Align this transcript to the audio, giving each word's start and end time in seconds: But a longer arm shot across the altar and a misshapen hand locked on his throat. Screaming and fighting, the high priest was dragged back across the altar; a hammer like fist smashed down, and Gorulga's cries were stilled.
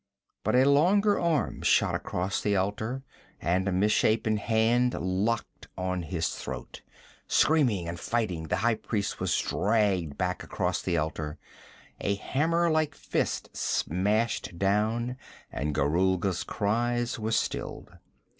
But 0.43 0.55
a 0.55 0.65
longer 0.65 1.19
arm 1.19 1.61
shot 1.61 1.93
across 1.93 2.41
the 2.41 2.55
altar 2.55 3.03
and 3.39 3.67
a 3.67 3.71
misshapen 3.71 4.37
hand 4.37 4.95
locked 4.95 5.67
on 5.77 6.01
his 6.01 6.29
throat. 6.29 6.81
Screaming 7.27 7.87
and 7.87 7.99
fighting, 7.99 8.45
the 8.47 8.55
high 8.65 8.73
priest 8.73 9.19
was 9.19 9.37
dragged 9.39 10.17
back 10.17 10.41
across 10.41 10.81
the 10.81 10.97
altar; 10.97 11.37
a 11.99 12.15
hammer 12.15 12.67
like 12.71 12.95
fist 12.95 13.51
smashed 13.53 14.57
down, 14.57 15.17
and 15.51 15.75
Gorulga's 15.75 16.43
cries 16.43 17.19
were 17.19 17.31
stilled. 17.31 17.91